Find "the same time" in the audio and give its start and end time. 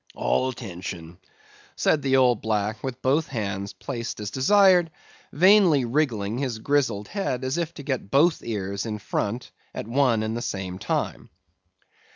10.35-11.29